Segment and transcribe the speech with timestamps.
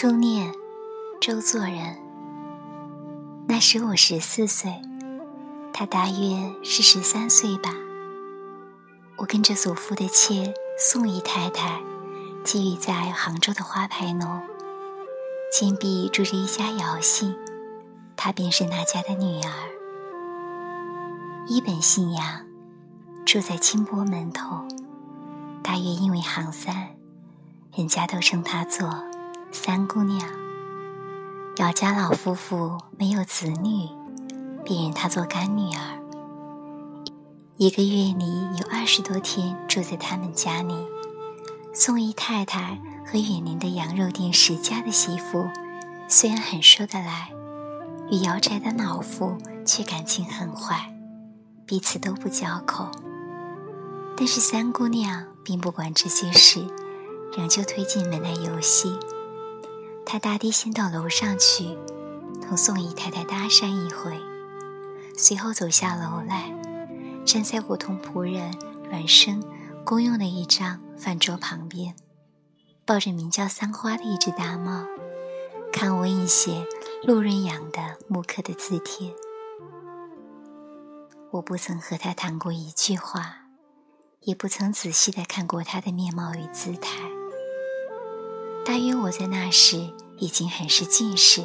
[0.00, 0.50] 初念，
[1.20, 1.98] 周作人。
[3.46, 4.80] 那时我十四岁，
[5.74, 7.74] 他大约是十三岁吧。
[9.18, 11.82] 我跟着祖父的妾宋姨太太，
[12.42, 14.40] 寄寓在杭州的花牌楼，
[15.52, 17.36] 前壁住着一家姚姓，
[18.16, 19.52] 她便是那家的女儿。
[21.46, 22.46] 一本姓杨，
[23.26, 24.66] 住在清波门头，
[25.62, 26.96] 大约因为行三，
[27.76, 29.09] 人家都称她做。
[29.52, 30.28] 三姑娘，
[31.56, 33.88] 姚家老夫妇没有子女，
[34.64, 35.98] 便认她做干女儿。
[37.56, 40.74] 一个月里有二十多天住在他们家里。
[41.74, 45.48] 宋姨太太和远邻的羊肉店石家的媳妇，
[46.08, 47.30] 虽然很说得来，
[48.10, 49.36] 与姚宅的老妇
[49.66, 50.94] 却感情很坏，
[51.66, 52.88] 彼此都不交口。
[54.16, 56.64] 但是三姑娘并不管这些事，
[57.36, 58.96] 仍旧推进门来游戏。
[60.12, 61.78] 他打的先到楼上去，
[62.42, 64.20] 同宋姨太太搭讪一回，
[65.16, 66.52] 随后走下楼来，
[67.24, 68.52] 站在我同仆人
[68.90, 69.40] 阮生
[69.84, 71.94] 公用的一张饭桌旁边，
[72.84, 74.84] 抱着名叫三花的一只大猫，
[75.72, 76.66] 看我一些
[77.04, 79.14] 陆润养的木刻的字帖。
[81.30, 83.44] 我不曾和他谈过一句话，
[84.22, 87.09] 也不曾仔细的看过他的面貌与姿态。
[88.64, 91.42] 大约我在那时已经很是近视，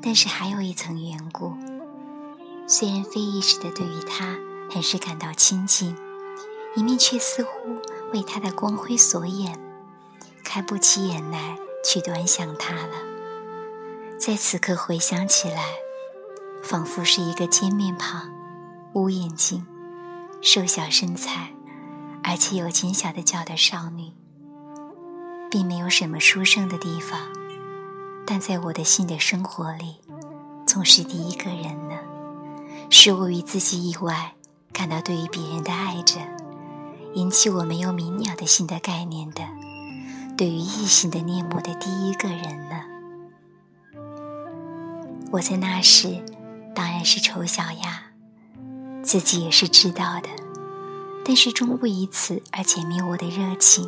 [0.00, 1.54] 但是还有一层缘故。
[2.68, 4.38] 虽然非意识的对于他
[4.70, 5.96] 很是感到亲近，
[6.76, 7.50] 一面却似乎
[8.12, 9.58] 为他的光辉所掩，
[10.44, 12.94] 开不起眼来去端详他了。
[14.18, 15.64] 在此刻回想起来，
[16.62, 18.30] 仿佛是一个尖面庞、
[18.94, 19.66] 乌眼睛、
[20.40, 21.52] 瘦小身材，
[22.22, 24.12] 而且有尖小的脚的少女。
[25.52, 27.20] 并没有什么殊胜的地方，
[28.26, 29.96] 但在我的新的生活里，
[30.66, 31.98] 总是第一个人呢，
[32.88, 34.32] 是我与自己以外
[34.72, 36.20] 感到对于别人的爱着，
[37.12, 39.42] 引起我没有明了的新的概念的，
[40.38, 42.84] 对于异性的念慕的第一个人呢。
[45.32, 46.24] 我在那时
[46.74, 48.04] 当然是丑小鸭，
[49.02, 50.30] 自己也是知道的，
[51.26, 53.86] 但是终不以此而减灭我的热情。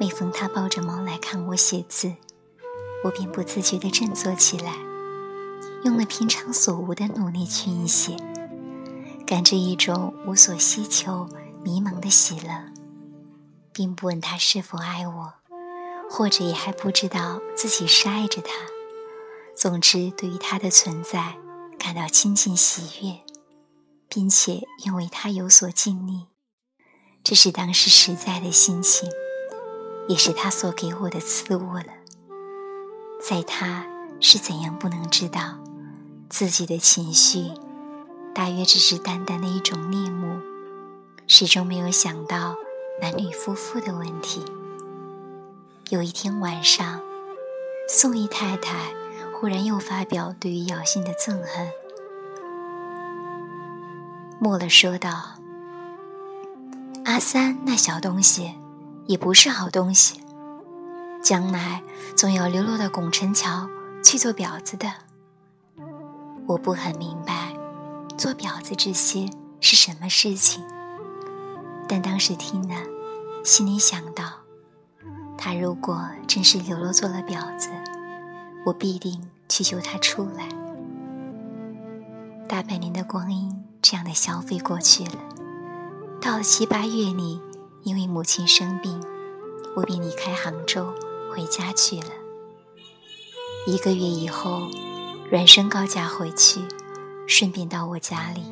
[0.00, 2.14] 每逢他抱着猫来看我写字，
[3.02, 4.76] 我便不自觉地振作起来，
[5.82, 8.16] 用了平常所无的努力去一写，
[9.26, 11.28] 感知一种无所希求、
[11.64, 12.72] 迷茫的喜乐，
[13.72, 15.34] 并不问他是否爱我，
[16.08, 18.52] 或者也还不知道自己是爱着他。
[19.56, 21.34] 总之，对于他的存在
[21.76, 23.18] 感到亲近喜悦，
[24.08, 26.26] 并且愿为他有所尽力，
[27.24, 29.10] 这是当时实在的心情。
[30.08, 31.84] 也是他所给我的赐物了。
[33.20, 33.86] 在他
[34.20, 35.58] 是怎样不能知道
[36.30, 37.52] 自己的情绪，
[38.34, 40.40] 大约只是淡淡的一种恋慕，
[41.26, 42.56] 始终没有想到
[43.02, 44.44] 男女夫妇的问题。
[45.90, 47.00] 有一天晚上，
[47.88, 48.92] 宋姨太太
[49.34, 51.70] 忽然又发表对于姚信的憎恨，
[54.40, 55.34] 末了说道
[57.04, 58.54] ：“阿三那小东西。”
[59.08, 60.20] 也不是好东西，
[61.22, 61.82] 将来
[62.14, 63.66] 总要流落到拱辰桥
[64.04, 64.86] 去做婊子的。
[66.46, 67.54] 我不很明白
[68.18, 69.26] 做婊子这些
[69.60, 70.62] 是什么事情，
[71.88, 72.74] 但当时听了，
[73.42, 74.24] 心里想到，
[75.38, 77.70] 他如果真是流落做了婊子，
[78.66, 80.50] 我必定去救他出来。
[82.46, 85.18] 大半年的光阴这样的消费过去了，
[86.20, 87.40] 到了七八月里。
[87.88, 89.02] 因为母亲生病，
[89.74, 90.92] 我便离开杭州
[91.32, 92.10] 回家去了。
[93.66, 94.68] 一个月以后，
[95.30, 96.60] 阮生告假回去，
[97.26, 98.42] 顺便到我家里，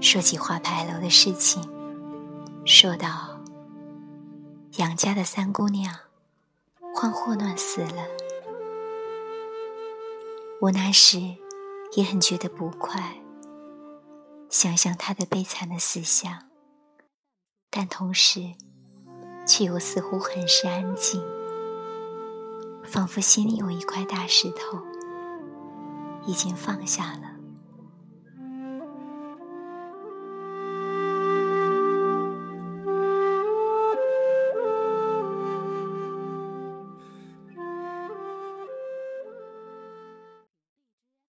[0.00, 1.60] 说起花牌楼的事情，
[2.64, 3.40] 说道
[4.78, 5.92] ：“杨家的三姑娘
[6.94, 8.06] 患霍乱死了。”
[10.62, 11.34] 我那时
[11.94, 13.16] 也很觉得不快，
[14.48, 16.44] 想想她的悲惨的死相。
[17.78, 18.54] 但同时，
[19.46, 21.22] 却又似乎很是安静，
[22.82, 24.78] 仿佛心里有一块大石头
[26.24, 27.35] 已经放下了。